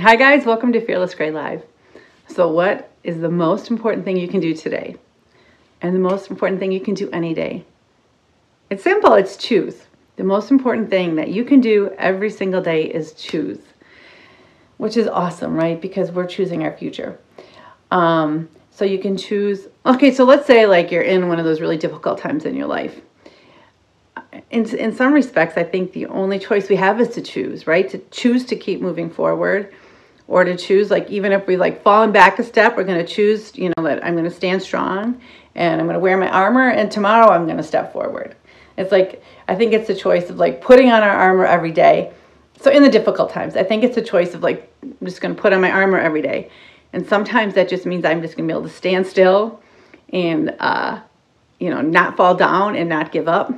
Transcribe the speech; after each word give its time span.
Hi, 0.00 0.14
guys, 0.14 0.46
welcome 0.46 0.72
to 0.74 0.80
Fearless 0.80 1.16
Gray 1.16 1.32
Live. 1.32 1.64
So, 2.28 2.46
what 2.46 2.92
is 3.02 3.18
the 3.18 3.28
most 3.28 3.68
important 3.68 4.04
thing 4.04 4.16
you 4.16 4.28
can 4.28 4.38
do 4.38 4.54
today? 4.54 4.94
And 5.82 5.92
the 5.92 5.98
most 5.98 6.30
important 6.30 6.60
thing 6.60 6.70
you 6.70 6.78
can 6.78 6.94
do 6.94 7.10
any 7.10 7.34
day? 7.34 7.64
It's 8.70 8.84
simple, 8.84 9.14
it's 9.14 9.36
choose. 9.36 9.86
The 10.14 10.22
most 10.22 10.52
important 10.52 10.88
thing 10.88 11.16
that 11.16 11.30
you 11.30 11.44
can 11.44 11.60
do 11.60 11.90
every 11.98 12.30
single 12.30 12.62
day 12.62 12.84
is 12.84 13.12
choose, 13.12 13.58
which 14.76 14.96
is 14.96 15.08
awesome, 15.08 15.56
right? 15.56 15.80
Because 15.80 16.12
we're 16.12 16.28
choosing 16.28 16.62
our 16.62 16.76
future. 16.76 17.18
Um, 17.90 18.48
so, 18.70 18.84
you 18.84 19.00
can 19.00 19.16
choose. 19.16 19.66
Okay, 19.84 20.14
so 20.14 20.22
let's 20.22 20.46
say 20.46 20.66
like 20.66 20.92
you're 20.92 21.02
in 21.02 21.26
one 21.26 21.40
of 21.40 21.44
those 21.44 21.60
really 21.60 21.76
difficult 21.76 22.18
times 22.18 22.44
in 22.44 22.54
your 22.54 22.68
life. 22.68 23.00
In, 24.50 24.64
in 24.76 24.94
some 24.94 25.12
respects, 25.12 25.56
I 25.56 25.64
think 25.64 25.92
the 25.92 26.06
only 26.06 26.38
choice 26.38 26.68
we 26.68 26.76
have 26.76 27.00
is 27.00 27.08
to 27.08 27.20
choose, 27.20 27.66
right? 27.66 27.90
To 27.90 27.98
choose 28.12 28.44
to 28.44 28.54
keep 28.54 28.80
moving 28.80 29.10
forward 29.10 29.74
or 30.28 30.44
to 30.44 30.56
choose 30.56 30.90
like 30.90 31.10
even 31.10 31.32
if 31.32 31.46
we 31.46 31.56
like 31.56 31.82
fallen 31.82 32.12
back 32.12 32.38
a 32.38 32.44
step 32.44 32.76
we're 32.76 32.84
going 32.84 33.04
to 33.04 33.12
choose 33.12 33.56
you 33.56 33.72
know 33.76 33.82
that 33.82 34.04
i'm 34.04 34.12
going 34.12 34.24
to 34.24 34.30
stand 34.30 34.62
strong 34.62 35.20
and 35.56 35.80
i'm 35.80 35.86
going 35.86 35.94
to 35.94 36.00
wear 36.00 36.16
my 36.16 36.28
armor 36.28 36.68
and 36.68 36.92
tomorrow 36.92 37.30
i'm 37.30 37.46
going 37.46 37.56
to 37.56 37.62
step 37.62 37.92
forward. 37.92 38.36
It's 38.76 38.92
like 38.92 39.22
i 39.48 39.56
think 39.56 39.72
it's 39.72 39.88
a 39.90 39.94
choice 39.94 40.30
of 40.30 40.36
like 40.36 40.60
putting 40.60 40.90
on 40.90 41.02
our 41.02 41.10
armor 41.10 41.44
every 41.44 41.72
day. 41.72 42.12
So 42.60 42.70
in 42.70 42.82
the 42.82 42.90
difficult 42.90 43.32
times 43.32 43.56
i 43.56 43.64
think 43.64 43.82
it's 43.82 43.96
a 43.96 44.02
choice 44.02 44.34
of 44.34 44.42
like 44.42 44.72
i'm 44.82 44.96
just 45.04 45.20
going 45.20 45.34
to 45.34 45.40
put 45.40 45.52
on 45.52 45.60
my 45.60 45.72
armor 45.72 45.98
every 45.98 46.22
day. 46.22 46.50
And 46.92 47.06
sometimes 47.06 47.54
that 47.54 47.68
just 47.68 47.86
means 47.86 48.04
i'm 48.04 48.22
just 48.22 48.36
going 48.36 48.46
to 48.46 48.52
be 48.52 48.56
able 48.56 48.68
to 48.68 48.74
stand 48.74 49.06
still 49.06 49.60
and 50.10 50.54
uh, 50.60 51.00
you 51.58 51.70
know 51.70 51.80
not 51.80 52.16
fall 52.16 52.34
down 52.34 52.76
and 52.76 52.88
not 52.88 53.10
give 53.10 53.28
up. 53.28 53.52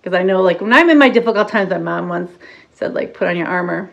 Because 0.00 0.16
i 0.18 0.22
know 0.22 0.40
like 0.42 0.60
when 0.60 0.72
i'm 0.72 0.88
in 0.90 0.98
my 0.98 1.08
difficult 1.08 1.48
times 1.48 1.70
my 1.70 1.78
mom 1.78 2.08
once 2.08 2.30
said 2.72 2.94
like 2.94 3.14
put 3.14 3.28
on 3.28 3.36
your 3.36 3.46
armor 3.46 3.90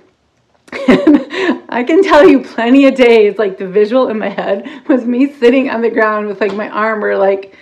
I 1.70 1.84
can 1.86 2.02
tell 2.04 2.28
you 2.28 2.44
plenty 2.44 2.86
of 2.86 2.96
days, 2.96 3.38
like 3.38 3.58
the 3.58 3.68
visual 3.68 4.08
in 4.08 4.18
my 4.18 4.30
head 4.30 4.70
was 4.88 5.06
me 5.06 5.32
sitting 5.34 5.70
on 5.70 5.82
the 5.82 5.90
ground 5.90 6.28
with 6.28 6.40
like 6.40 6.54
my 6.54 6.70
armor 6.70 7.18
like, 7.18 7.56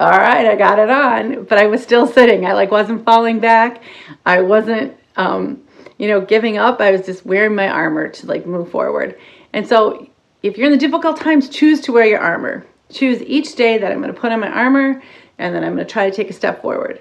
all 0.00 0.10
right, 0.10 0.46
I 0.46 0.56
got 0.56 0.78
it 0.78 0.88
on, 0.88 1.44
but 1.44 1.58
I 1.58 1.66
was 1.66 1.82
still 1.82 2.06
sitting. 2.06 2.46
I 2.46 2.52
like 2.52 2.70
wasn't 2.70 3.04
falling 3.04 3.40
back. 3.40 3.82
I 4.24 4.40
wasn't, 4.40 4.96
um, 5.16 5.62
you 5.98 6.08
know, 6.08 6.20
giving 6.20 6.56
up. 6.56 6.80
I 6.80 6.92
was 6.92 7.04
just 7.04 7.26
wearing 7.26 7.54
my 7.54 7.68
armor 7.68 8.08
to 8.08 8.26
like 8.26 8.46
move 8.46 8.70
forward. 8.70 9.18
And 9.52 9.66
so 9.66 10.08
if 10.42 10.56
you're 10.56 10.66
in 10.66 10.72
the 10.72 10.78
difficult 10.78 11.18
times, 11.18 11.48
choose 11.48 11.80
to 11.82 11.92
wear 11.92 12.06
your 12.06 12.20
armor. 12.20 12.64
Choose 12.90 13.20
each 13.22 13.56
day 13.56 13.76
that 13.76 13.92
I'm 13.92 14.00
going 14.00 14.14
to 14.14 14.18
put 14.18 14.32
on 14.32 14.40
my 14.40 14.48
armor 14.50 15.02
and 15.38 15.54
then 15.54 15.64
I'm 15.64 15.74
going 15.74 15.86
to 15.86 15.92
try 15.92 16.08
to 16.08 16.16
take 16.16 16.30
a 16.30 16.32
step 16.34 16.62
forward. 16.62 17.00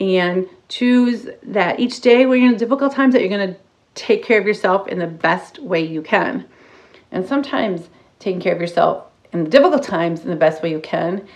And 0.00 0.48
choose 0.68 1.28
that 1.44 1.78
each 1.78 2.00
day 2.00 2.26
when 2.26 2.42
you're 2.42 2.50
in 2.50 2.58
difficult 2.58 2.92
times 2.92 3.14
that 3.14 3.20
you're 3.20 3.30
going 3.30 3.54
to 3.54 3.60
take 3.94 4.24
care 4.24 4.40
of 4.40 4.46
yourself 4.46 4.88
in 4.88 4.98
the 4.98 5.06
best 5.06 5.58
way 5.58 5.80
you 5.80 6.02
can. 6.02 6.44
And 7.10 7.26
sometimes 7.26 7.88
taking 8.18 8.40
care 8.40 8.54
of 8.54 8.60
yourself 8.60 9.04
in 9.32 9.50
difficult 9.50 9.82
times 9.82 10.22
in 10.22 10.30
the 10.30 10.36
best 10.36 10.62
way 10.62 10.70
you 10.70 10.80
can 10.80 11.26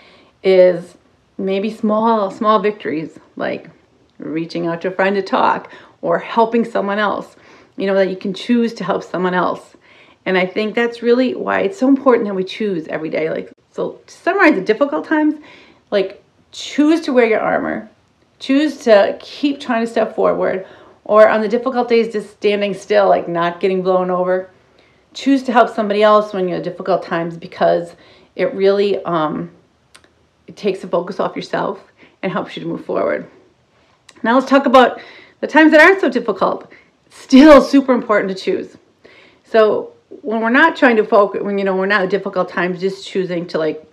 is 0.43 0.97
maybe 1.37 1.69
small, 1.69 2.31
small 2.31 2.59
victories 2.59 3.17
like 3.35 3.69
reaching 4.17 4.67
out 4.67 4.81
to 4.81 4.89
a 4.89 4.91
friend 4.91 5.15
to 5.15 5.21
talk 5.21 5.71
or 6.01 6.19
helping 6.19 6.65
someone 6.65 6.99
else. 6.99 7.35
You 7.77 7.87
know, 7.87 7.95
that 7.95 8.09
you 8.09 8.17
can 8.17 8.33
choose 8.33 8.73
to 8.75 8.83
help 8.83 9.03
someone 9.03 9.33
else. 9.33 9.75
And 10.25 10.37
I 10.37 10.45
think 10.45 10.75
that's 10.75 11.01
really 11.01 11.33
why 11.33 11.61
it's 11.61 11.79
so 11.79 11.87
important 11.87 12.27
that 12.27 12.35
we 12.35 12.43
choose 12.43 12.87
every 12.87 13.09
day. 13.09 13.29
Like, 13.29 13.51
so 13.71 14.01
to 14.05 14.13
summarize 14.13 14.55
the 14.55 14.61
difficult 14.61 15.05
times, 15.05 15.35
like 15.89 16.21
choose 16.51 17.01
to 17.01 17.13
wear 17.13 17.25
your 17.25 17.39
armor, 17.39 17.89
choose 18.39 18.77
to 18.79 19.17
keep 19.21 19.59
trying 19.59 19.85
to 19.85 19.91
step 19.91 20.15
forward, 20.15 20.67
or 21.09 21.27
on 21.27 21.41
the 21.41 21.47
difficult 21.47 21.89
days, 21.89 22.13
just 22.13 22.29
standing 22.29 22.71
still, 22.71 23.09
like 23.09 23.27
not 23.27 23.59
getting 23.59 23.81
blown 23.81 24.11
over. 24.11 24.47
Choose 25.11 25.41
to 25.41 25.51
help 25.51 25.73
somebody 25.73 26.03
else 26.03 26.33
when 26.33 26.47
you're 26.47 26.61
difficult 26.61 27.01
times 27.01 27.35
because 27.35 27.95
it 28.35 28.53
really 28.53 29.03
um, 29.05 29.49
it 30.45 30.55
takes 30.55 30.81
the 30.81 30.87
focus 30.87 31.19
off 31.19 31.35
yourself 31.35 31.81
and 32.21 32.31
helps 32.31 32.55
you 32.55 32.61
to 32.61 32.69
move 32.69 32.85
forward. 32.85 33.27
Now 34.21 34.35
let's 34.35 34.47
talk 34.47 34.67
about 34.67 35.01
the 35.39 35.47
times 35.47 35.71
that 35.71 35.81
aren't 35.81 35.99
so 35.99 36.11
difficult. 36.11 36.71
Still 37.09 37.59
super 37.59 37.91
important 37.91 38.37
to 38.37 38.43
choose. 38.43 38.77
So 39.45 39.93
when 40.21 40.41
we're 40.41 40.51
not 40.51 40.75
trying 40.75 40.97
to 40.97 41.03
focus, 41.03 41.41
when 41.41 41.57
you 41.57 41.65
know 41.65 41.75
we're 41.75 41.87
not 41.87 42.07
difficult 42.11 42.49
times, 42.49 42.79
just 42.79 43.07
choosing 43.07 43.47
to 43.47 43.57
like 43.57 43.83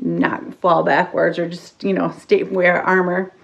not 0.00 0.54
fall 0.62 0.82
backwards 0.82 1.38
or 1.38 1.46
just 1.46 1.84
you 1.84 1.92
know 1.92 2.10
stay 2.20 2.42
wear 2.42 2.80
armor. 2.80 3.34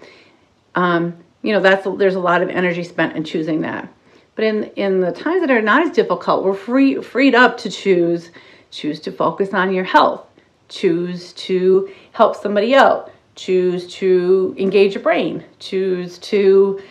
Um, 0.73 1.17
you 1.41 1.53
know, 1.53 1.59
that's 1.59 1.87
there's 1.97 2.15
a 2.15 2.19
lot 2.19 2.41
of 2.41 2.49
energy 2.49 2.83
spent 2.83 3.15
in 3.15 3.23
choosing 3.23 3.61
that. 3.61 3.91
But 4.35 4.45
in 4.45 4.63
in 4.75 5.01
the 5.01 5.11
times 5.11 5.41
that 5.41 5.51
are 5.51 5.61
not 5.61 5.83
as 5.83 5.91
difficult, 5.91 6.43
we're 6.43 6.53
free 6.53 7.01
freed 7.01 7.35
up 7.35 7.57
to 7.59 7.69
choose 7.69 8.29
choose 8.69 8.99
to 9.01 9.11
focus 9.11 9.53
on 9.53 9.73
your 9.73 9.83
health, 9.83 10.25
choose 10.69 11.33
to 11.33 11.91
help 12.13 12.35
somebody 12.35 12.73
out, 12.73 13.11
choose 13.35 13.93
to 13.95 14.55
engage 14.57 14.93
your 14.93 15.03
brain, 15.03 15.43
choose 15.59 16.17
to 16.19 16.81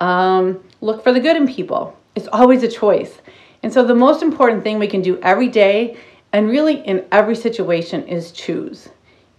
um, 0.00 0.62
look 0.80 1.02
for 1.02 1.12
the 1.12 1.20
good 1.20 1.36
in 1.36 1.46
people. 1.46 1.96
It's 2.14 2.28
always 2.32 2.62
a 2.62 2.68
choice. 2.68 3.18
And 3.62 3.72
so 3.72 3.84
the 3.84 3.94
most 3.94 4.22
important 4.22 4.62
thing 4.62 4.78
we 4.78 4.88
can 4.88 5.02
do 5.02 5.18
every 5.20 5.48
day 5.48 5.96
and 6.32 6.48
really 6.48 6.80
in 6.80 7.06
every 7.10 7.36
situation 7.36 8.06
is 8.06 8.32
choose. 8.32 8.88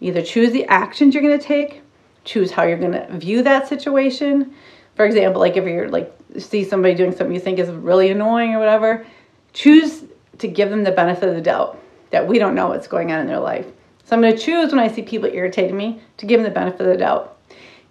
Either 0.01 0.22
choose 0.22 0.51
the 0.51 0.66
actions 0.66 1.13
you're 1.13 1.24
going 1.24 1.38
to 1.38 1.46
take 1.46 1.81
choose 2.30 2.52
how 2.52 2.64
you're 2.64 2.78
going 2.78 2.92
to 2.92 3.08
view 3.18 3.42
that 3.42 3.68
situation. 3.68 4.54
For 4.96 5.04
example, 5.06 5.42
like 5.42 5.58
if 5.58 5.66
you're 5.66 5.90
like 5.90 6.16
see 6.38 6.64
somebody 6.64 6.94
doing 6.94 7.12
something 7.12 7.34
you 7.34 7.40
think 7.40 7.58
is 7.58 7.72
really 7.72 8.12
annoying 8.12 8.54
or 8.54 8.60
whatever, 8.60 9.06
choose 9.54 10.04
to 10.38 10.48
give 10.48 10.70
them 10.70 10.84
the 10.84 10.92
benefit 10.92 11.28
of 11.28 11.36
the 11.36 11.42
doubt 11.42 11.80
that 12.12 12.28
we 12.28 12.38
don't 12.38 12.54
know 12.54 12.68
what's 12.68 12.88
going 12.88 13.12
on 13.12 13.20
in 13.20 13.28
their 13.28 13.40
life. 13.40 13.66
So 14.06 14.16
I'm 14.16 14.22
going 14.22 14.36
to 14.36 14.40
choose 14.40 14.72
when 14.72 14.80
I 14.80 14.88
see 14.88 15.02
people 15.02 15.30
irritating 15.30 15.76
me 15.76 16.02
to 16.18 16.28
give 16.28 16.40
them 16.40 16.44
the 16.44 16.54
benefit 16.54 16.82
of 16.82 16.88
the 16.88 16.98
doubt. 16.98 17.38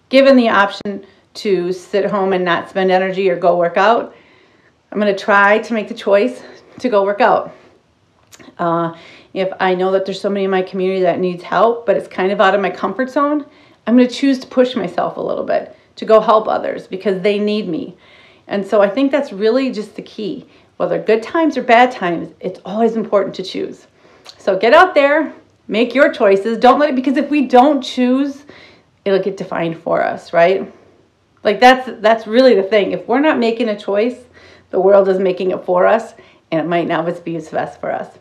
Given 0.09 0.37
the 0.37 0.49
option 0.49 1.05
to 1.34 1.72
sit 1.72 2.09
home 2.09 2.32
and 2.32 2.44
not 2.44 2.70
spend 2.70 2.91
energy 2.93 3.28
or 3.28 3.37
go 3.37 3.56
work 3.56 3.76
out, 3.76 4.15
I'm 4.93 5.00
going 5.00 5.15
to 5.15 5.25
try 5.25 5.59
to 5.59 5.75
make 5.75 5.88
the 5.88 5.94
choice 5.94 6.43
to 6.78 6.88
go 6.88 7.05
work 7.05 7.20
out. 7.20 7.53
Uh, 8.59 8.97
if 9.34 9.53
I 9.60 9.75
know 9.75 9.91
that 9.93 10.06
there's 10.06 10.20
somebody 10.20 10.44
in 10.44 10.50
my 10.50 10.62
community 10.62 11.03
that 11.03 11.19
needs 11.19 11.43
help, 11.43 11.87
but 11.87 11.97
it's 11.97 12.09
kind 12.09 12.32
of 12.32 12.41
out 12.41 12.55
of 12.55 12.60
my 12.60 12.70
comfort 12.70 13.10
zone, 13.10 13.44
I'm 13.88 13.97
going 13.97 14.06
to 14.06 14.15
choose 14.15 14.38
to 14.41 14.47
push 14.47 14.76
myself 14.76 15.16
a 15.16 15.21
little 15.22 15.44
bit 15.44 15.75
to 15.97 16.04
go 16.04 16.21
help 16.21 16.47
others 16.47 16.87
because 16.87 17.22
they 17.22 17.38
need 17.38 17.66
me. 17.66 17.97
And 18.47 18.66
so 18.66 18.82
I 18.82 18.88
think 18.91 19.10
that's 19.10 19.32
really 19.32 19.72
just 19.72 19.97
the 19.97 20.03
key. 20.03 20.47
Whether 20.76 21.03
good 21.03 21.22
times 21.22 21.56
or 21.56 21.62
bad 21.62 21.91
times, 21.91 22.34
it's 22.38 22.60
always 22.66 22.97
important 22.97 23.34
to 23.37 23.43
choose. 23.43 23.87
So 24.37 24.59
get 24.59 24.75
out 24.75 24.94
there, 24.94 25.32
make 25.69 25.94
your 25.94 26.12
choices. 26.12 26.59
Don't 26.59 26.78
let 26.78 26.91
it, 26.91 26.97
because 26.97 27.16
if 27.16 27.31
we 27.31 27.47
don't 27.47 27.81
choose, 27.81 28.44
it'll 29.06 29.22
get 29.22 29.38
defined 29.38 29.78
for 29.78 30.05
us, 30.05 30.34
right? 30.34 30.70
Like 31.43 31.59
that's 31.59 31.88
that's 32.03 32.26
really 32.26 32.55
the 32.55 32.62
thing. 32.65 32.93
If 32.93 33.09
we're 33.09 33.20
not 33.20 33.38
making 33.38 33.70
a 33.70 33.78
choice, 33.78 34.19
the 34.69 34.81
world 34.81 35.09
is 35.09 35.19
making 35.19 35.53
it 35.53 35.65
for 35.65 35.87
us, 35.87 36.12
and 36.50 36.60
it 36.60 36.69
might 36.69 36.88
not 36.88 37.25
be 37.25 37.37
as 37.37 37.49
best 37.49 37.81
for 37.81 37.91
us. 37.91 38.19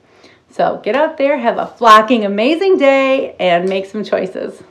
So 0.50 0.80
get 0.82 0.96
out 0.96 1.18
there, 1.18 1.38
have 1.38 1.58
a 1.58 1.68
flocking, 1.68 2.24
amazing 2.24 2.78
day, 2.78 3.36
and 3.38 3.68
make 3.68 3.86
some 3.86 4.06
choices. 4.06 4.64